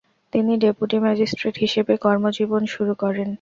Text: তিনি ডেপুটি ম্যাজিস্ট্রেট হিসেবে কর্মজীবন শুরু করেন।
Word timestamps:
তিনি 0.33 0.51
ডেপুটি 0.63 0.97
ম্যাজিস্ট্রেট 1.05 1.55
হিসেবে 1.63 1.93
কর্মজীবন 2.05 2.61
শুরু 2.73 2.93
করেন। 3.01 3.27